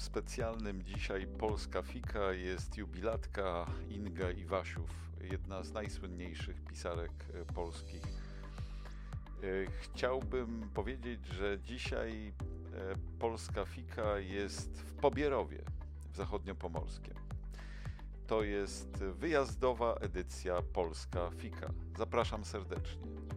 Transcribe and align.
specjalnym 0.00 0.82
dzisiaj 0.82 1.26
Polska 1.26 1.82
Fika 1.82 2.32
jest 2.32 2.76
jubilatka 2.76 3.66
Inga 3.88 4.30
Iwasiów, 4.30 4.90
jedna 5.20 5.62
z 5.62 5.72
najsłynniejszych 5.72 6.64
pisarek 6.64 7.12
e, 7.34 7.52
polskich. 7.54 8.02
E, 8.02 8.10
chciałbym 9.80 10.70
powiedzieć, 10.74 11.26
że 11.26 11.58
dzisiaj 11.60 12.28
e, 12.28 12.32
Polska 13.18 13.64
Fika 13.64 14.18
jest 14.18 14.82
w 14.82 14.92
Pobierowie 14.94 15.62
w 16.12 16.16
Zachodniopomorskiem. 16.16 17.14
To 18.26 18.42
jest 18.42 18.96
wyjazdowa 18.96 19.94
edycja 19.94 20.62
Polska 20.62 21.30
Fika. 21.30 21.72
Zapraszam 21.98 22.44
serdecznie. 22.44 23.29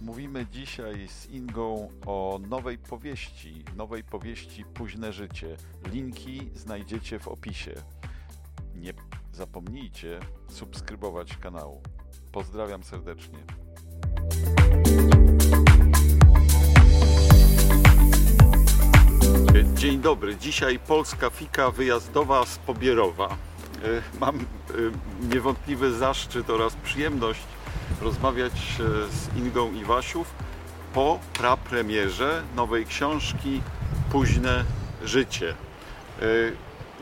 Mówimy 0.00 0.46
dzisiaj 0.46 1.08
z 1.08 1.30
Ingą 1.30 1.88
o 2.06 2.40
nowej 2.48 2.78
powieści, 2.78 3.64
nowej 3.76 4.04
powieści 4.04 4.64
Późne 4.64 5.12
Życie. 5.12 5.56
Linki 5.92 6.50
znajdziecie 6.54 7.18
w 7.18 7.28
opisie. 7.28 7.74
Nie 8.74 8.92
zapomnijcie 9.32 10.20
subskrybować 10.48 11.36
kanału. 11.36 11.82
Pozdrawiam 12.32 12.84
serdecznie. 12.84 13.38
Dzień 19.74 20.00
dobry. 20.00 20.36
Dzisiaj 20.36 20.78
Polska 20.78 21.30
Fika 21.30 21.70
wyjazdowa 21.70 22.46
z 22.46 22.58
Pobierowa. 22.58 23.28
E, 23.28 24.18
mam 24.20 24.36
e, 24.36 24.42
niewątpliwy 25.34 25.92
zaszczyt 25.92 26.50
oraz 26.50 26.74
przyjemność 26.74 27.40
rozmawiać 28.02 28.52
e, 28.52 28.82
z 29.12 29.36
Ingą 29.36 29.72
Iwasiów 29.72 30.34
po 30.94 31.18
prapremierze 31.32 32.42
nowej 32.56 32.86
książki 32.86 33.62
Późne 34.12 34.64
Życie. 35.04 35.54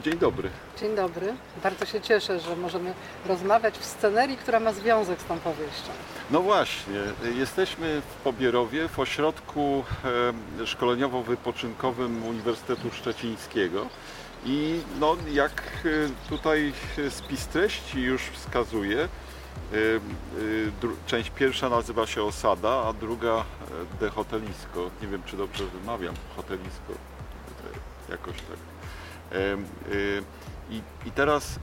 Dzień 0.03 0.19
dobry. 0.19 0.51
Dzień 0.81 0.97
dobry. 0.97 1.35
Bardzo 1.63 1.87
się 1.87 2.01
cieszę, 2.01 2.41
że 2.41 2.57
możemy 2.57 2.95
rozmawiać 3.27 3.79
w 3.79 3.85
scenerii, 3.85 4.37
która 4.37 4.61
ma 4.61 4.73
związek 4.73 5.21
z 5.21 5.25
tą 5.25 5.39
powieścią. 5.39 5.91
No 6.31 6.41
właśnie, 6.41 7.01
jesteśmy 7.35 8.01
w 8.01 8.23
Pobierowie, 8.23 8.89
w 8.89 8.99
ośrodku 8.99 9.85
szkoleniowo-wypoczynkowym 10.65 12.23
Uniwersytetu 12.29 12.91
Szczecińskiego. 12.93 13.87
I 14.45 14.81
no, 15.01 15.17
jak 15.33 15.63
tutaj 16.29 16.73
spis 17.11 17.47
treści 17.47 18.01
już 18.01 18.23
wskazuje, 18.23 19.09
część 21.07 21.31
pierwsza 21.31 21.69
nazywa 21.69 22.07
się 22.07 22.23
Osada, 22.23 22.85
a 22.87 22.93
druga 22.93 23.45
De 24.01 24.11
Hotelisko. 24.11 24.91
Nie 25.03 25.09
wiem, 25.09 25.23
czy 25.27 25.37
dobrze 25.37 25.65
wymawiam. 25.67 26.15
Hotelisko. 26.37 26.93
Jakoś 28.11 28.37
tak. 28.37 28.59
I, 30.71 30.83
I 31.07 31.11
teraz 31.11 31.59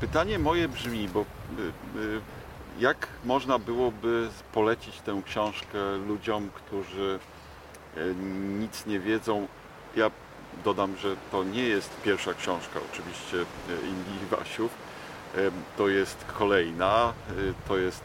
pytanie 0.00 0.38
moje 0.38 0.68
brzmi, 0.68 1.08
bo 1.08 1.24
jak 2.78 3.08
można 3.24 3.58
byłoby 3.58 4.28
polecić 4.52 5.00
tę 5.00 5.22
książkę 5.26 5.96
ludziom, 6.08 6.50
którzy 6.54 7.18
nic 8.58 8.86
nie 8.86 9.00
wiedzą? 9.00 9.48
Ja 9.96 10.10
dodam, 10.64 10.96
że 10.96 11.16
to 11.32 11.44
nie 11.44 11.62
jest 11.62 12.00
pierwsza 12.02 12.34
książka 12.34 12.80
oczywiście 12.92 13.36
Indii 13.68 14.26
Wasiów. 14.30 14.85
To 15.76 15.88
jest 15.88 16.24
kolejna, 16.38 17.12
to 17.68 17.78
jest 17.78 18.04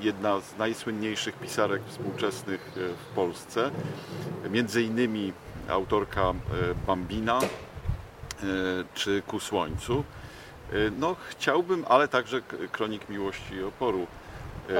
jedna 0.00 0.40
z 0.40 0.58
najsłynniejszych 0.58 1.34
pisarek 1.34 1.82
współczesnych 1.88 2.72
w 2.74 3.14
Polsce. 3.14 3.70
Między 4.50 4.82
innymi 4.82 5.32
autorka 5.68 6.32
Bambina, 6.86 7.40
czy 8.94 9.22
Ku 9.26 9.40
Słońcu. 9.40 10.04
No 10.98 11.16
chciałbym, 11.28 11.84
ale 11.88 12.08
także 12.08 12.40
Kronik 12.72 13.08
Miłości 13.08 13.54
i 13.54 13.62
Oporu. 13.62 14.06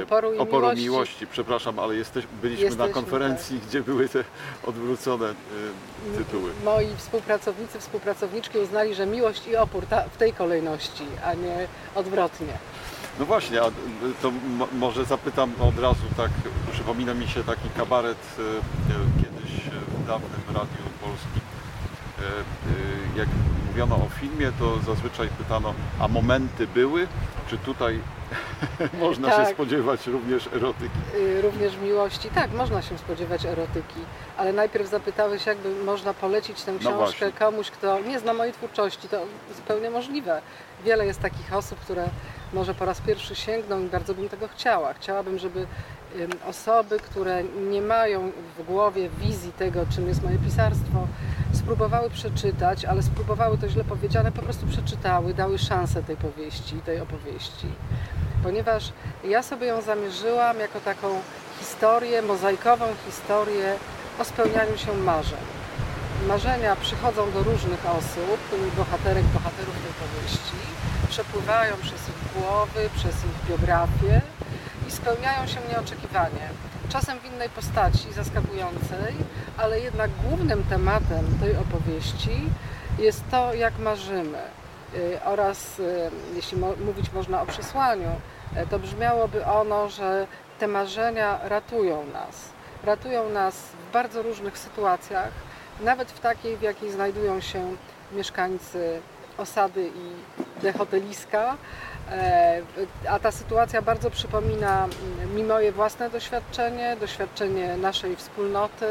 Oporu 0.03 0.35
i 0.35 0.39
Oporu 0.39 0.61
miłości. 0.63 0.83
miłości. 0.85 1.27
Przepraszam, 1.27 1.79
ale 1.79 1.95
jesteś, 1.97 2.25
byliśmy 2.43 2.65
Jesteśmy, 2.65 2.87
na 2.89 2.93
konferencji, 2.95 3.61
gdzie 3.69 3.83
były 3.83 4.09
te 4.09 4.25
odwrócone 4.67 5.35
tytuły. 6.19 6.51
Moi 6.65 6.87
współpracownicy, 6.97 7.81
współpracowniczki 7.81 8.59
uznali, 8.59 8.95
że 8.95 9.07
miłość 9.07 9.47
i 9.47 9.57
opór 9.57 9.87
ta, 9.87 10.03
w 10.03 10.17
tej 10.17 10.33
kolejności, 10.33 11.05
a 11.25 11.35
nie 11.35 11.69
odwrotnie. 11.95 12.53
No 13.19 13.25
właśnie, 13.27 13.63
a 13.63 13.71
to 14.23 14.31
mo- 14.31 14.69
może 14.73 15.05
zapytam 15.05 15.53
od 15.61 15.79
razu, 15.79 16.03
tak, 16.17 16.31
przypomina 16.73 17.15
mi 17.15 17.29
się 17.29 17.45
taki 17.45 17.69
kabaret 17.77 18.19
e, 18.39 18.43
e, 18.43 19.23
kiedyś 19.25 19.61
w 19.89 20.07
dawnym 20.07 20.41
Radiu 20.49 20.83
Polskim. 21.03 21.41
E, 22.19 22.23
e, 22.23 23.19
Jak 23.19 23.29
mówiono 23.69 23.97
o 23.97 24.09
filmie, 24.21 24.53
to 24.59 24.79
zazwyczaj 24.87 25.29
pytano, 25.29 25.75
a 26.01 26.09
momenty 26.09 26.67
były? 26.67 27.07
Czy 27.51 27.59
tutaj 27.59 28.01
można 29.01 29.31
się 29.31 29.37
Tak. 29.37 29.49
spodziewać 29.55 30.07
również 30.07 30.47
erotyki? 30.53 30.99
Y, 31.17 31.43
Również 31.43 31.77
miłości. 31.77 32.29
Tak, 32.34 32.53
można 32.53 32.83
się 32.83 32.99
spodziewać 32.99 33.45
erotyki, 33.47 34.01
ale 34.37 34.53
najpierw 34.53 34.89
zapytałeś, 34.89 35.47
jakby 35.47 35.85
można 35.85 36.15
polecić 36.15 36.62
tę 36.62 36.73
książkę 36.81 37.27
No 37.27 37.47
komuś, 37.47 37.71
kto 37.71 38.01
nie 38.01 38.19
zna 38.21 38.35
mojej 38.35 38.53
twórczości. 38.53 39.09
To 39.09 39.21
zupełnie 39.56 39.91
możliwe. 39.91 40.43
Wiele 40.85 41.06
jest 41.06 41.21
takich 41.21 41.53
osób, 41.55 41.81
które 41.81 42.05
może 42.53 42.75
po 42.75 42.84
raz 42.84 43.01
pierwszy 43.01 43.34
sięgną 43.34 43.81
i 43.81 43.87
bardzo 43.89 44.15
bym 44.15 44.29
tego 44.29 44.49
chciała. 44.49 44.95
Chciałabym, 44.95 45.39
żeby 45.39 45.67
osoby, 46.49 46.99
które 46.99 47.45
nie 47.45 47.83
mają 47.83 48.33
w 48.59 48.62
głowie 48.62 49.09
wizji 49.09 49.53
tego, 49.53 49.87
czym 49.95 50.09
jest 50.09 50.23
moje 50.23 50.39
pisarstwo, 50.39 51.06
spróbowały 51.53 52.11
przeczytać, 52.11 52.85
ale 52.85 53.03
spróbowały 53.03 53.59
to 53.59 53.69
źle 53.69 53.85
powiedziane, 53.85 54.33
po 54.33 54.43
prostu 54.43 54.67
przeczytały, 54.67 55.35
dały 55.35 55.59
szansę 55.59 56.03
tej 56.03 56.17
powieści, 56.17 56.81
tej 56.85 57.01
opowieści 57.01 57.69
ponieważ 58.47 58.93
ja 59.25 59.43
sobie 59.43 59.67
ją 59.67 59.83
zamierzyłam 59.83 60.59
jako 60.59 60.81
taką 60.81 61.09
historię, 61.59 62.23
mozaikową 62.23 62.85
historię 63.06 63.75
o 64.21 64.25
spełnianiu 64.25 64.79
się 64.79 64.95
marzeń. 64.95 65.45
Marzenia 66.29 66.77
przychodzą 66.77 67.31
do 67.31 67.43
różnych 67.43 67.87
osób, 67.87 68.41
bohaterek, 68.77 69.25
bohaterów 69.25 69.75
tej 69.75 69.95
powieści, 70.03 70.66
przepływają 71.16 71.77
przez 71.77 72.09
ich 72.09 72.32
głowy, 72.34 72.91
przez 72.97 73.15
ich 73.25 73.49
biografię 73.49 74.21
i 74.88 74.91
spełniają 74.91 75.47
się 75.47 75.60
nieoczekiwanie. 75.71 76.49
Czasem 76.88 77.19
w 77.19 77.25
innej 77.25 77.49
postaci, 77.49 78.12
zaskakującej, 78.12 79.15
ale 79.56 79.81
jednak 79.81 80.10
głównym 80.28 80.65
tematem 80.65 81.38
tej 81.41 81.56
opowieści 81.56 82.50
jest 82.99 83.22
to, 83.31 83.55
jak 83.55 83.78
marzymy, 83.78 84.38
y, 84.94 85.19
oraz 85.25 85.78
y, 85.78 86.10
jeśli 86.34 86.59
mówić 86.59 87.12
można 87.12 87.43
o 87.43 87.47
przesłaniu, 87.47 88.10
y, 88.56 88.66
to 88.66 88.78
brzmiałoby 88.78 89.47
ono, 89.47 89.88
że 89.88 90.26
te 90.59 90.66
marzenia 90.66 91.38
ratują 91.43 92.06
nas. 92.06 92.49
Ratują 92.84 93.28
nas 93.28 93.55
w 93.56 93.93
bardzo 93.93 94.22
różnych 94.22 94.59
sytuacjach, 94.59 95.31
nawet 95.81 96.10
w 96.10 96.21
takiej, 96.21 96.56
w 96.56 96.62
jakiej 96.62 96.91
znajdują 96.91 97.41
się 97.41 97.76
mieszkańcy 98.12 99.00
osady 99.39 99.91
i 99.97 100.37
dehoteliska. 100.63 101.57
E, 102.11 102.63
A 103.09 103.19
ta 103.19 103.31
sytuacja 103.31 103.83
bardzo 103.83 104.11
przypomina 104.11 104.85
mm, 104.85 105.37
mi 105.37 105.45
moje 105.45 105.73
własne 105.73 106.11
doświadczenie, 106.11 106.97
doświadczenie 107.01 107.77
naszej 107.77 108.17
wspólnoty, 108.17 108.87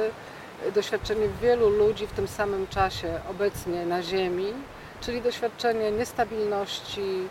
doświadczenie 0.76 1.28
wielu 1.42 1.70
ludzi 1.70 2.08
w 2.08 2.12
tym 2.12 2.28
samym 2.28 2.68
czasie 2.68 3.20
obecnie 3.30 3.86
na 3.86 4.04
Ziemi, 4.04 4.54
czyli 5.02 5.22
doświadczenie 5.22 5.92
niestabilności, 5.92 7.28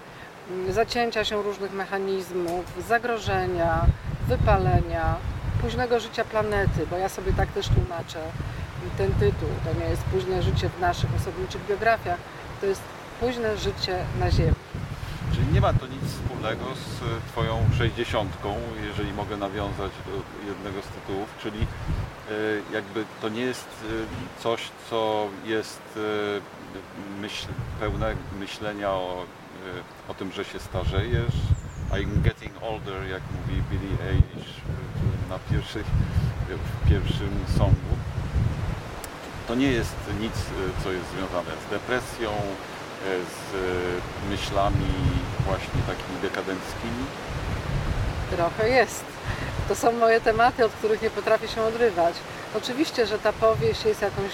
mm, 0.51 0.73
zacięcia 0.73 1.25
się 1.25 1.43
różnych 1.43 1.73
mechanizmów, 1.73 2.65
zagrożenia, 2.89 3.87
wypalenia, 4.29 5.17
późnego 5.63 6.01
życia 6.01 6.25
planety, 6.25 6.87
bo 6.91 6.97
ja 6.97 7.09
sobie 7.09 7.33
tak 7.33 7.49
też 7.49 7.69
tłumaczę 7.69 8.21
ten 8.99 9.13
tytuł. 9.13 9.49
To 9.65 9.81
nie 9.81 9.91
jest 9.91 10.03
późne 10.03 10.43
życie 10.43 10.69
w 10.69 10.81
naszych 10.81 11.11
osobniczych 11.21 11.67
biografiach, 11.67 12.19
to 12.61 12.67
jest 12.67 12.83
późne 13.25 13.57
życie 13.57 14.05
na 14.21 14.31
Ziemi. 14.31 14.55
Czyli 15.35 15.47
nie 15.53 15.61
ma 15.61 15.73
to 15.73 15.87
nic 15.87 16.05
wspólnego 16.05 16.65
z 16.75 17.23
Twoją 17.29 17.59
sześćdziesiątką, 17.79 18.55
jeżeli 18.87 19.13
mogę 19.13 19.37
nawiązać 19.37 19.93
do 20.07 20.13
jednego 20.49 20.83
z 20.83 20.87
tytułów, 20.87 21.29
czyli 21.43 21.61
e, 21.61 22.35
jakby 22.73 23.05
to 23.23 23.29
nie 23.29 23.41
jest 23.41 23.69
e, 23.69 24.43
coś, 24.43 24.61
co 24.91 25.27
jest 25.45 25.83
e, 25.97 27.21
myśl, 27.21 27.47
pełne 27.81 28.15
myślenia 28.41 28.91
o, 28.91 29.25
o 30.09 30.15
tym, 30.15 30.33
że 30.33 30.45
się 30.45 30.59
starzejesz. 30.59 31.37
I'm 31.91 32.23
getting 32.23 32.63
older, 32.63 33.09
jak 33.11 33.23
mówi 33.37 33.63
Billie 33.71 34.11
Eilish 34.11 34.53
na 35.31 35.39
pierwszych, 35.39 35.87
w 36.49 36.89
pierwszym 36.89 37.31
songu. 37.59 37.95
To 39.49 39.55
nie 39.55 39.73
jest 39.73 39.97
nic, 40.21 40.33
co 40.85 40.93
jest 40.93 41.07
związane 41.11 41.51
z 41.67 41.71
depresją, 41.71 42.31
z 43.03 43.55
e, 43.55 44.31
myślami 44.31 44.95
właśnie 45.47 45.81
takimi 45.87 46.19
dekadenckimi. 46.23 47.05
Trochę 48.31 48.69
jest. 48.69 49.05
To 49.69 49.75
są 49.75 49.93
moje 49.93 50.21
tematy, 50.21 50.65
od 50.65 50.73
których 50.73 51.03
nie 51.03 51.11
potrafię 51.11 51.49
się 51.49 51.63
odrywać. 51.63 52.15
Oczywiście, 52.57 53.07
że 53.07 53.19
ta 53.19 53.33
powieść 53.33 53.85
jest 53.85 54.03
jakąś 54.03 54.33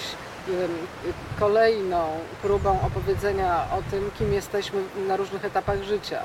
kolejną 1.39 2.19
próbą 2.41 2.81
opowiedzenia 2.81 3.65
o 3.71 3.91
tym, 3.91 4.11
kim 4.19 4.33
jesteśmy 4.33 4.81
na 5.07 5.17
różnych 5.17 5.45
etapach 5.45 5.83
życia. 5.83 6.23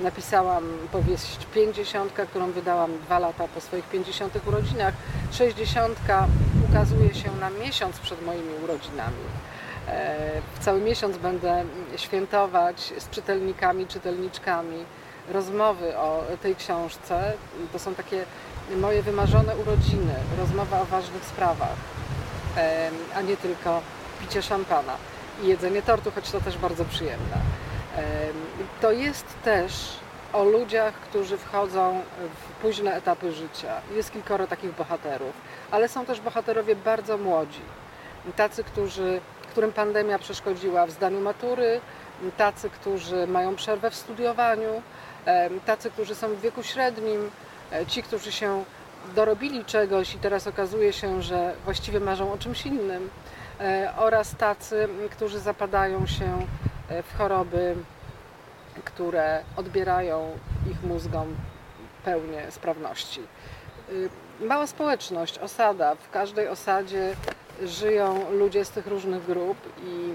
Napisałam 0.00 0.64
powieść 0.92 1.46
50, 1.54 2.12
którą 2.30 2.52
wydałam 2.52 2.98
dwa 2.98 3.18
lata 3.18 3.48
po 3.54 3.60
swoich 3.60 3.84
50 3.84 4.46
urodzinach. 4.46 4.94
60 5.32 5.98
ukazuje 6.70 7.14
się 7.14 7.30
na 7.40 7.50
miesiąc 7.50 7.98
przed 7.98 8.26
moimi 8.26 8.54
urodzinami. 8.64 9.24
E, 9.88 10.16
w 10.54 10.64
cały 10.64 10.80
miesiąc 10.80 11.16
będę 11.16 11.64
świętować 11.96 12.92
z 12.98 13.10
czytelnikami, 13.10 13.86
czytelniczkami 13.86 14.84
rozmowy 15.28 15.98
o 15.98 16.22
tej 16.42 16.56
książce. 16.56 17.32
To 17.72 17.78
są 17.78 17.94
takie 17.94 18.24
moje 18.76 19.02
wymarzone 19.02 19.56
urodziny, 19.56 20.14
rozmowa 20.38 20.80
o 20.80 20.84
ważnych 20.84 21.24
sprawach, 21.24 21.76
a 23.14 23.20
nie 23.20 23.36
tylko 23.36 23.80
picie 24.20 24.42
szampana 24.42 24.92
i 25.42 25.46
jedzenie 25.46 25.82
tortu, 25.82 26.10
choć 26.14 26.30
to 26.30 26.40
też 26.40 26.58
bardzo 26.58 26.84
przyjemne. 26.84 27.36
To 28.80 28.92
jest 28.92 29.26
też 29.44 29.72
o 30.32 30.44
ludziach, 30.44 30.94
którzy 30.94 31.38
wchodzą 31.38 32.00
w 32.34 32.62
późne 32.62 32.94
etapy 32.94 33.32
życia. 33.32 33.80
Jest 33.94 34.12
kilkoro 34.12 34.46
takich 34.46 34.74
bohaterów, 34.74 35.32
ale 35.70 35.88
są 35.88 36.06
też 36.06 36.20
bohaterowie 36.20 36.76
bardzo 36.76 37.18
młodzi. 37.18 37.60
Tacy, 38.36 38.64
którzy, 38.64 39.20
którym 39.56 39.72
pandemia 39.72 40.18
przeszkodziła 40.18 40.86
w 40.86 40.90
zdaniu 40.90 41.20
matury, 41.20 41.80
tacy, 42.36 42.70
którzy 42.70 43.26
mają 43.26 43.56
przerwę 43.56 43.90
w 43.90 43.94
studiowaniu, 43.94 44.82
tacy, 45.66 45.90
którzy 45.90 46.14
są 46.14 46.28
w 46.28 46.40
wieku 46.40 46.62
średnim, 46.62 47.30
e, 47.72 47.86
ci, 47.86 48.02
którzy 48.02 48.32
się 48.32 48.64
dorobili 49.14 49.64
czegoś 49.64 50.14
i 50.14 50.18
teraz 50.18 50.46
okazuje 50.46 50.92
się, 50.92 51.22
że 51.22 51.54
właściwie 51.64 52.00
marzą 52.00 52.32
o 52.32 52.38
czymś 52.38 52.66
innym, 52.66 53.10
e, 53.60 53.92
oraz 53.96 54.36
tacy, 54.36 54.88
którzy 55.10 55.38
zapadają 55.38 56.06
się 56.06 56.46
e, 56.88 57.02
w 57.02 57.16
choroby, 57.18 57.76
które 58.84 59.42
odbierają 59.56 60.38
ich 60.70 60.82
mózgom 60.82 61.36
pełnię 62.04 62.50
sprawności. 62.50 63.20
Mała 64.40 64.66
społeczność, 64.66 65.38
osada, 65.38 65.94
w 65.94 66.10
każdej 66.10 66.48
osadzie 66.48 67.14
żyją 67.64 68.30
ludzie 68.30 68.64
z 68.64 68.70
tych 68.70 68.86
różnych 68.86 69.26
grup 69.26 69.56
i, 69.78 70.14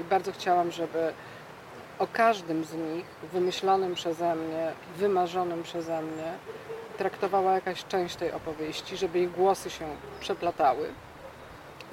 i 0.00 0.04
bardzo 0.04 0.32
chciałam, 0.32 0.70
żeby 0.70 1.12
o 1.98 2.06
każdym 2.12 2.64
z 2.64 2.74
nich, 2.74 3.04
wymyślonym 3.32 3.94
przeze 3.94 4.34
mnie, 4.34 4.72
wymarzonym 4.96 5.62
przeze 5.62 6.02
mnie, 6.02 6.32
traktowała 6.98 7.52
jakaś 7.52 7.84
część 7.84 8.16
tej 8.16 8.32
opowieści, 8.32 8.96
żeby 8.96 9.20
ich 9.20 9.32
głosy 9.32 9.70
się 9.70 9.86
przeplatały 10.20 10.88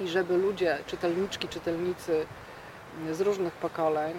i 0.00 0.08
żeby 0.08 0.36
ludzie, 0.36 0.78
czytelniczki, 0.86 1.48
czytelnicy 1.48 2.26
z 3.12 3.20
różnych 3.20 3.52
pokoleń, 3.52 4.14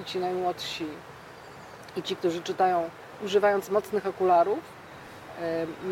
i 0.00 0.04
ci 0.04 0.18
najmłodsi, 0.18 0.86
i 1.96 2.02
ci, 2.02 2.16
którzy 2.16 2.42
czytają 2.42 2.90
używając 3.24 3.70
mocnych 3.70 4.06
okularów, 4.06 4.58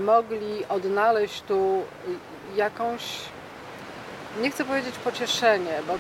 mogli 0.05 0.67
odnaleźć 0.69 1.43
tu 1.43 1.83
jakąś 2.57 3.03
nie 4.41 4.51
chcę 4.51 4.65
powiedzieć 4.65 4.99
pocieszenie, 4.99 5.73
bo, 5.87 5.93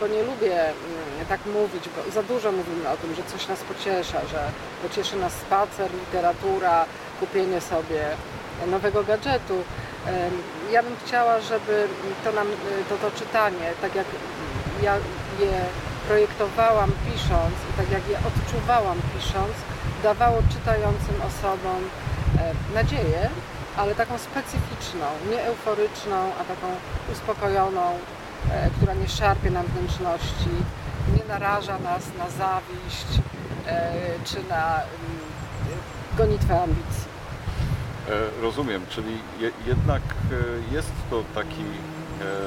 bo 0.00 0.06
nie 0.06 0.22
lubię 0.22 0.62
mm, 0.62 1.26
tak 1.28 1.40
mówić, 1.46 1.84
bo 1.88 2.12
za 2.12 2.22
dużo 2.22 2.52
mówimy 2.52 2.88
o 2.88 2.96
tym, 2.96 3.14
że 3.14 3.22
coś 3.22 3.48
nas 3.48 3.60
pociesza, 3.60 4.20
że 4.32 4.50
pocieszy 4.82 5.16
nas 5.16 5.32
spacer, 5.32 5.90
literatura, 5.94 6.84
kupienie 7.20 7.60
sobie 7.60 8.02
nowego 8.66 9.04
gadżetu. 9.04 9.62
Ja 10.70 10.82
bym 10.82 10.96
chciała, 11.06 11.40
żeby 11.40 11.88
to, 12.24 12.32
nam, 12.32 12.46
to, 12.88 12.96
to 12.96 13.18
czytanie, 13.18 13.72
tak 13.82 13.94
jak 13.94 14.06
ja 14.82 14.94
je 15.40 15.60
projektowałam 16.08 16.90
pisząc 17.06 17.54
i 17.70 17.76
tak 17.76 17.90
jak 17.90 18.08
je 18.08 18.18
odczuwałam 18.28 18.98
pisząc, 19.14 19.54
dawało 20.02 20.38
czytającym 20.52 21.14
osobom 21.28 21.80
nadzieję, 22.74 23.30
ale 23.78 23.94
taką 23.94 24.18
specyficzną, 24.18 25.06
nie 25.30 25.44
euforyczną, 25.44 26.16
a 26.40 26.44
taką 26.44 26.66
uspokojoną, 27.12 27.98
e, 28.50 28.70
która 28.70 28.94
nie 28.94 29.08
szarpie 29.08 29.50
nam 29.50 29.66
wnętrzności, 29.66 30.50
nie 31.16 31.24
naraża 31.28 31.78
nas 31.78 32.02
na 32.18 32.30
zawiść 32.30 33.06
e, 33.66 33.92
czy 34.24 34.36
na 34.48 34.74
mm, 34.74 34.84
gonitwę 36.16 36.62
ambicji. 36.62 37.08
E, 38.08 38.42
rozumiem, 38.42 38.86
czyli 38.90 39.18
jednak 39.66 40.02
jest 40.72 40.92
to 41.10 41.22
taki 41.34 41.64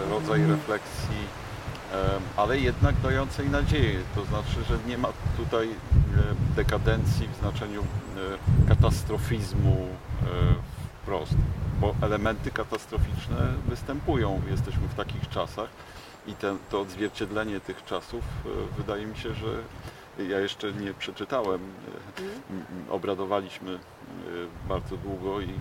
rodzaj 0.09 0.45
refleksji, 0.45 1.41
ale 2.37 2.57
jednak 2.57 2.95
dającej 3.03 3.49
nadzieję. 3.49 3.99
To 4.15 4.25
znaczy, 4.25 4.63
że 4.69 4.77
nie 4.87 4.97
ma 4.97 5.09
tutaj 5.37 5.69
dekadencji 6.55 7.27
w 7.27 7.39
znaczeniu 7.39 7.83
katastrofizmu 8.67 9.87
wprost, 11.01 11.33
bo 11.79 11.95
elementy 12.01 12.51
katastroficzne 12.51 13.53
występują. 13.67 14.41
Jesteśmy 14.49 14.87
w 14.87 14.95
takich 14.95 15.29
czasach 15.29 15.69
i 16.27 16.33
ten, 16.33 16.57
to 16.69 16.81
odzwierciedlenie 16.81 17.59
tych 17.59 17.85
czasów 17.85 18.23
e, 18.45 18.77
wydaje 18.77 19.05
mi 19.05 19.17
się, 19.17 19.33
że 19.33 19.63
ja 20.29 20.39
jeszcze 20.39 20.73
nie 20.73 20.93
przeczytałem. 20.93 21.59
Mm. 22.49 22.65
Obradowaliśmy 22.89 23.71
e, 23.73 23.79
bardzo 24.69 24.97
długo 24.97 25.41
i 25.41 25.53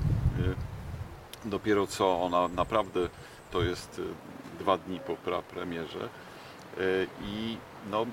dopiero 1.44 1.86
co 1.86 2.22
ona 2.22 2.48
naprawdę 2.48 3.00
to 3.50 3.62
jest 3.62 4.00
dwa 4.58 4.78
dni 4.78 5.00
po 5.00 5.16
premierze 5.42 6.08
i 7.22 7.56
no, 7.90 8.06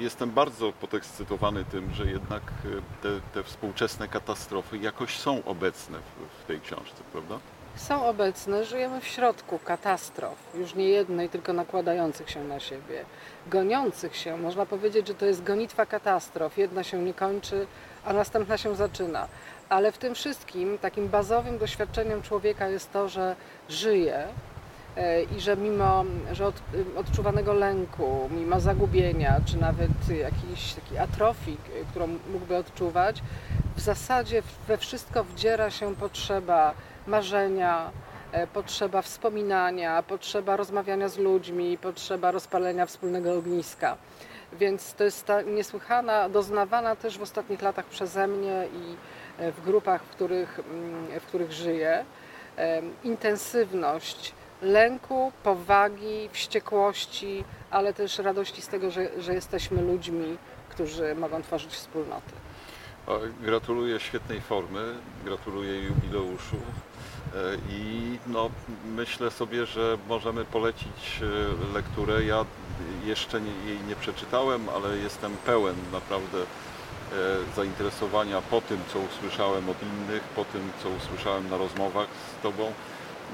jestem 0.00 0.30
bardzo 0.30 0.72
podekscytowany 0.72 1.64
tym, 1.64 1.94
że 1.94 2.06
jednak 2.06 2.42
y, 2.42 2.82
te, 3.02 3.08
te 3.34 3.42
współczesne 3.42 4.08
katastrofy 4.08 4.78
jakoś 4.78 5.18
są 5.18 5.44
obecne 5.44 5.98
w, 5.98 6.42
w 6.42 6.46
tej 6.46 6.60
książce, 6.60 7.02
prawda? 7.12 7.38
Są 7.76 8.06
obecne, 8.06 8.64
żyjemy 8.64 9.00
w 9.00 9.06
środku 9.06 9.58
katastrof, 9.58 10.36
już 10.54 10.74
nie 10.74 10.88
jednej, 10.88 11.28
tylko 11.28 11.52
nakładających 11.52 12.30
się 12.30 12.44
na 12.44 12.60
siebie, 12.60 13.04
goniących 13.46 14.16
się. 14.16 14.36
Można 14.36 14.66
powiedzieć, 14.66 15.06
że 15.06 15.14
to 15.14 15.26
jest 15.26 15.44
gonitwa 15.44 15.86
katastrof. 15.86 16.58
Jedna 16.58 16.84
się 16.84 16.98
nie 16.98 17.14
kończy, 17.14 17.66
a 18.04 18.12
następna 18.12 18.58
się 18.58 18.76
zaczyna. 18.76 19.28
Ale 19.68 19.92
w 19.92 19.98
tym 19.98 20.14
wszystkim 20.14 20.78
takim 20.78 21.08
bazowym 21.08 21.58
doświadczeniem 21.58 22.22
człowieka 22.22 22.68
jest 22.68 22.92
to, 22.92 23.08
że 23.08 23.36
żyje, 23.68 24.28
i 25.36 25.40
że 25.40 25.56
mimo 25.56 26.04
że 26.32 26.46
od, 26.46 26.54
odczuwanego 26.96 27.52
lęku, 27.52 28.28
mimo 28.30 28.60
zagubienia, 28.60 29.40
czy 29.44 29.58
nawet 29.58 29.90
jakiejś 30.08 30.74
takiej 30.74 30.98
atrofii, 30.98 31.56
e, 31.80 31.84
którą 31.90 32.08
mógłby 32.32 32.56
odczuwać, 32.56 33.22
w 33.76 33.80
zasadzie 33.80 34.42
we 34.68 34.78
wszystko 34.78 35.24
wdziera 35.24 35.70
się 35.70 35.94
potrzeba 35.94 36.74
marzenia, 37.06 37.90
e, 38.32 38.46
potrzeba 38.46 39.02
wspominania, 39.02 40.02
potrzeba 40.02 40.56
rozmawiania 40.56 41.08
z 41.08 41.18
ludźmi, 41.18 41.78
potrzeba 41.78 42.30
rozpalenia 42.30 42.86
wspólnego 42.86 43.34
ogniska. 43.34 43.96
Więc 44.52 44.94
to 44.94 45.04
jest 45.04 45.26
ta 45.26 45.42
niesłychana, 45.42 46.28
doznawana 46.28 46.96
też 46.96 47.18
w 47.18 47.22
ostatnich 47.22 47.62
latach 47.62 47.84
przeze 47.84 48.26
mnie 48.26 48.66
i 48.74 48.96
w 49.52 49.64
grupach, 49.64 50.02
w 50.02 50.08
których, 50.08 50.60
w 51.20 51.26
których 51.26 51.52
żyję, 51.52 52.04
intensywność 53.04 54.34
lęku, 54.62 55.32
powagi, 55.42 56.28
wściekłości, 56.32 57.44
ale 57.70 57.92
też 57.92 58.18
radości 58.18 58.62
z 58.62 58.68
tego, 58.68 58.90
że, 58.90 59.22
że 59.22 59.34
jesteśmy 59.34 59.82
ludźmi, 59.82 60.38
którzy 60.68 61.14
mogą 61.14 61.42
tworzyć 61.42 61.72
wspólnoty. 61.72 62.32
Gratuluję 63.40 64.00
świetnej 64.00 64.40
formy, 64.40 64.94
gratuluję 65.24 65.82
jubileuszu 65.82 66.56
e, 66.56 67.38
i 67.70 68.18
no, 68.26 68.50
myślę 68.84 69.30
sobie, 69.30 69.66
że 69.66 69.98
możemy 70.08 70.44
polecić 70.44 71.20
e, 71.22 71.74
lekturę. 71.74 72.24
Ja 72.24 72.44
jeszcze 73.04 73.40
jej 73.66 73.78
nie 73.88 73.96
przeczytałem, 73.96 74.68
ale 74.68 74.96
jestem 74.96 75.36
pełen 75.46 75.74
naprawdę 75.92 76.38
e, 76.38 76.44
zainteresowania 77.56 78.42
po 78.42 78.60
tym, 78.60 78.78
co 78.92 78.98
usłyszałem 78.98 79.70
od 79.70 79.82
innych, 79.82 80.22
po 80.22 80.44
tym, 80.44 80.70
co 80.82 80.88
usłyszałem 80.88 81.50
na 81.50 81.56
rozmowach 81.56 82.08
z 82.38 82.42
Tobą 82.42 82.72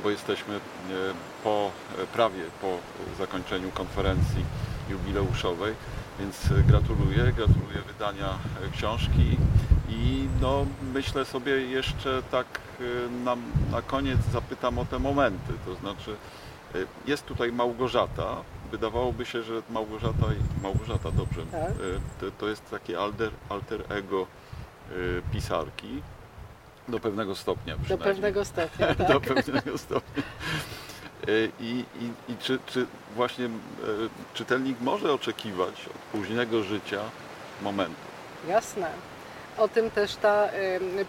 bo 0.02 0.11
jesteśmy 0.11 0.54
e, 0.54 0.58
po, 1.44 1.70
e, 1.99 2.06
prawie 2.06 2.42
po 2.61 2.78
zakończeniu 3.18 3.70
konferencji 3.70 4.44
jubileuszowej, 4.90 5.75
więc 6.18 6.50
e, 6.50 6.62
gratuluję, 6.62 7.32
gratuluję 7.32 7.82
wydania 7.87 8.38
książki 8.72 9.37
i 9.88 10.28
no, 10.40 10.66
myślę 10.94 11.25
sobie 11.25 11.52
jeszcze 11.52 12.22
tak 12.30 12.46
na, 13.25 13.37
na 13.70 13.82
koniec 13.82 14.18
zapytam 14.32 14.78
o 14.78 14.84
te 14.84 14.99
momenty, 14.99 15.52
to 15.66 15.75
znaczy 15.75 16.16
jest 17.06 17.26
tutaj 17.26 17.52
Małgorzata, 17.52 18.37
wydawałoby 18.70 19.26
się, 19.26 19.42
że 19.42 19.62
Małgorzata, 19.70 20.26
Małgorzata 20.62 21.11
dobrze, 21.11 21.42
tak? 21.46 21.72
to, 22.20 22.26
to 22.38 22.49
jest 22.49 22.70
takie 22.70 22.99
alter, 22.99 23.30
alter 23.49 23.84
ego 23.88 24.26
pisarki, 25.32 26.02
do 26.88 27.00
pewnego 27.00 27.34
stopnia 27.34 27.76
Do 27.88 27.98
pewnego 27.98 28.44
stopnia, 28.44 28.86
tak. 28.94 29.08
Do 29.08 29.20
pewnego 29.20 29.78
stopnia. 29.78 30.22
I, 31.60 31.84
i, 32.00 32.32
i 32.32 32.36
czy, 32.36 32.58
czy 32.66 32.86
właśnie 33.14 33.44
e, 33.44 33.50
czytelnik 34.34 34.80
może 34.80 35.12
oczekiwać 35.12 35.86
od 35.86 36.20
późnego 36.20 36.62
życia 36.62 37.00
momentu? 37.62 38.00
Jasne. 38.48 38.88
O 39.58 39.68
tym 39.68 39.90
też 39.90 40.16
ta 40.16 40.48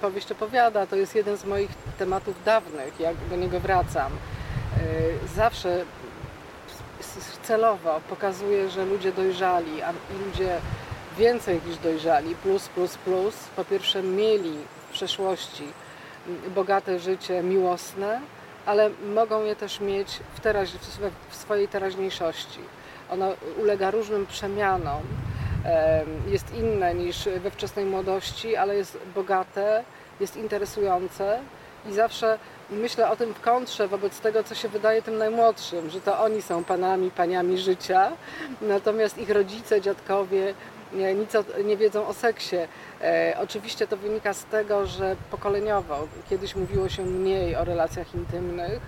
powieść 0.01 0.31
opowiada. 0.31 0.87
To 0.87 0.95
jest 0.95 1.15
jeden 1.15 1.37
z 1.37 1.45
moich 1.45 1.69
tematów 1.99 2.43
dawnych, 2.45 2.99
jak 2.99 3.15
do 3.29 3.35
niego 3.35 3.59
wracam. 3.59 4.11
Y, 4.11 5.35
zawsze 5.35 5.85
celowo 7.43 8.01
pokazuje, 8.09 8.69
że 8.69 8.85
ludzie 8.85 9.11
dojrzali, 9.11 9.81
a 9.81 9.93
ludzie 10.25 10.59
więcej 11.17 11.61
niż 11.67 11.77
dojrzali, 11.77 12.35
plus, 12.35 12.67
plus, 12.67 12.97
plus, 12.97 13.35
po 13.55 13.65
pierwsze 13.65 14.03
mieli 14.03 14.57
przeszłości 14.93 15.63
bogate 16.55 16.99
życie 16.99 17.43
miłosne, 17.43 18.21
ale 18.65 18.89
mogą 19.13 19.43
je 19.43 19.55
też 19.55 19.79
mieć 19.79 20.19
w, 20.35 20.39
teraź, 20.39 20.69
w 21.29 21.35
swojej 21.35 21.67
teraźniejszości. 21.67 22.59
Ono 23.09 23.33
ulega 23.61 23.91
różnym 23.91 24.25
przemianom, 24.25 25.01
em, 25.65 26.07
jest 26.27 26.55
inne 26.55 26.93
niż 26.93 27.29
we 27.43 27.51
wczesnej 27.51 27.85
młodości, 27.85 28.55
ale 28.55 28.75
jest 28.75 28.97
bogate, 29.15 29.83
jest 30.19 30.37
interesujące 30.37 31.39
i 31.89 31.93
zawsze 31.93 32.39
myślę 32.69 33.09
o 33.09 33.15
tym 33.15 33.33
w 33.33 33.41
kontrze 33.41 33.87
wobec 33.87 34.19
tego, 34.19 34.43
co 34.43 34.55
się 34.55 34.69
wydaje 34.69 35.01
tym 35.01 35.17
najmłodszym, 35.17 35.89
że 35.89 36.01
to 36.01 36.19
oni 36.19 36.41
są 36.41 36.63
panami, 36.63 37.11
paniami 37.11 37.57
życia, 37.57 38.11
natomiast 38.61 39.17
ich 39.17 39.29
rodzice, 39.29 39.81
dziadkowie 39.81 40.53
nie, 40.95 41.13
nic 41.13 41.35
o, 41.35 41.43
nie 41.65 41.77
wiedzą 41.77 42.07
o 42.07 42.13
seksie. 42.13 42.55
E, 43.01 43.37
oczywiście 43.39 43.87
to 43.87 43.97
wynika 43.97 44.33
z 44.33 44.45
tego, 44.45 44.85
że 44.85 45.15
pokoleniowo 45.31 46.07
kiedyś 46.29 46.55
mówiło 46.55 46.89
się 46.89 47.03
mniej 47.03 47.55
o 47.55 47.63
relacjach 47.63 48.15
intymnych, 48.15 48.81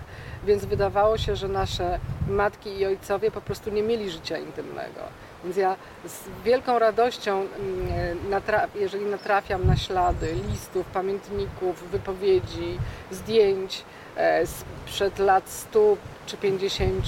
więc 0.44 0.64
wydawało 0.64 1.18
się, 1.18 1.36
że 1.36 1.48
nasze 1.48 1.98
matki 2.28 2.78
i 2.78 2.86
ojcowie 2.86 3.30
po 3.30 3.40
prostu 3.40 3.70
nie 3.70 3.82
mieli 3.82 4.10
życia 4.10 4.38
intymnego. 4.38 5.00
Więc 5.44 5.56
ja 5.56 5.76
z 6.06 6.44
wielką 6.44 6.78
radością, 6.78 7.32
mm, 7.40 8.30
natra- 8.30 8.68
jeżeli 8.74 9.06
natrafiam 9.06 9.66
na 9.66 9.76
ślady 9.76 10.32
listów, 10.48 10.86
pamiętników, 10.86 11.90
wypowiedzi, 11.90 12.78
zdjęć 13.10 13.84
e, 14.16 14.46
sprzed 14.46 15.18
lat 15.18 15.48
100 15.48 15.96
czy 16.26 16.36
50, 16.36 17.04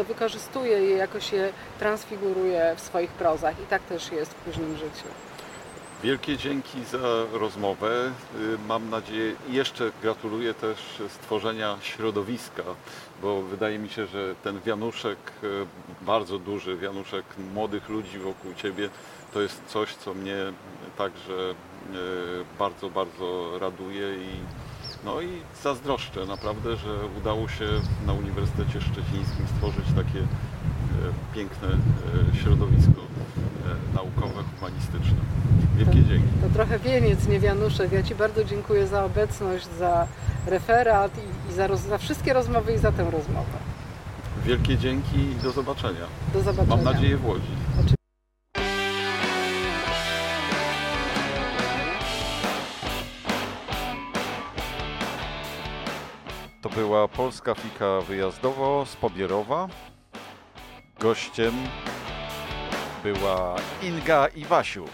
to 0.00 0.04
wykorzystuję 0.04 0.78
je, 0.78 0.96
jakoś 0.96 1.32
je 1.32 1.52
transfiguruję 1.78 2.74
w 2.76 2.80
swoich 2.80 3.10
prozach 3.10 3.60
i 3.62 3.66
tak 3.66 3.82
też 3.82 4.12
jest 4.12 4.32
w 4.32 4.34
późnym 4.34 4.76
życiu. 4.76 5.08
Wielkie 6.02 6.36
dzięki 6.36 6.84
za 6.84 6.98
rozmowę. 7.32 8.12
Y, 8.40 8.58
Mam 8.68 8.90
nadzieję, 8.90 9.34
jeszcze 9.48 9.92
gratuluję 10.02 10.54
też 10.54 10.78
stworzenia 11.08 11.76
środowiska, 11.82 12.62
bo 13.22 13.42
wydaje 13.42 13.78
mi 13.78 13.88
się, 13.88 14.06
że 14.06 14.34
ten 14.44 14.60
wianuszek, 14.60 15.18
y, 15.44 15.66
bardzo 16.02 16.38
duży 16.38 16.76
wianuszek 16.76 17.24
młodych 17.54 17.88
ludzi 17.88 18.18
wokół 18.18 18.54
Ciebie, 18.54 18.88
to 19.34 19.40
jest 19.40 19.62
coś, 19.66 19.94
co 19.94 20.14
mnie 20.14 20.36
także 20.98 21.34
y, 21.34 21.54
bardzo, 22.58 22.90
bardzo 22.90 23.58
raduje 23.58 24.14
i, 24.14 24.28
no 25.04 25.20
i 25.20 25.28
zazdroszczę 25.62 26.26
naprawdę, 26.26 26.76
że 26.76 26.88
udało 27.18 27.48
się 27.48 27.64
na 28.06 28.12
Uniwersytecie 28.12 28.80
Szczecińskim 28.80 29.46
stworzyć 29.56 29.86
takie 29.96 30.18
y, 30.18 30.24
piękne 31.34 31.68
y, 31.68 32.36
środowisko 32.36 33.00
y, 33.00 33.94
naukowe, 33.94 34.42
humanistyczne. 34.54 35.20
Wielkie 35.76 36.04
dzięki. 36.04 36.28
To 36.42 36.48
trochę 36.54 36.78
wieniec, 36.78 37.28
nie 37.28 37.40
wianuszek. 37.40 37.92
Ja 37.92 38.02
Ci 38.02 38.14
bardzo 38.14 38.44
dziękuję 38.44 38.86
za 38.86 39.04
obecność, 39.04 39.68
za 39.78 40.06
referat 40.46 41.12
i, 41.18 41.50
i 41.50 41.54
za, 41.54 41.66
roz, 41.66 41.80
za 41.80 41.98
wszystkie 41.98 42.32
rozmowy 42.32 42.72
i 42.72 42.78
za 42.78 42.92
tę 42.92 43.10
rozmowę. 43.10 43.58
Wielkie 44.44 44.78
dzięki 44.78 45.18
i 45.18 45.34
do 45.42 45.50
zobaczenia. 45.50 46.06
Do 46.32 46.42
zobaczenia. 46.42 46.76
Mam 46.76 46.84
nadzieję 46.84 47.16
w 47.16 47.26
Łodzi. 47.26 47.99
Była 56.74 57.08
polska 57.08 57.54
fika 57.54 58.00
wyjazdowo 58.00 58.86
z 58.86 58.96
Pobierowa. 58.96 59.68
Gościem 60.98 61.54
była 63.02 63.56
Inga 63.82 64.26
Iwasiów. 64.26 64.90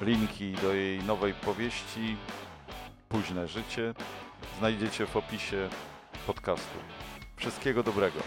Linki 0.00 0.52
do 0.52 0.74
jej 0.74 1.02
nowej 1.02 1.34
powieści 1.34 2.16
Późne 3.08 3.48
życie 3.48 3.94
znajdziecie 4.58 5.06
w 5.06 5.16
opisie 5.16 5.68
podcastu. 6.26 6.78
Wszystkiego 7.36 7.82
dobrego. 7.82 8.20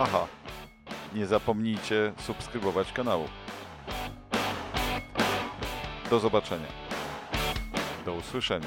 Aha, 0.00 0.26
nie 1.16 1.26
zapomnijcie 1.26 2.12
subskrybować 2.20 2.92
kanału. 2.92 3.28
Do 6.10 6.20
zobaczenia. 6.20 6.68
Do 8.04 8.14
usłyszenia. 8.14 8.66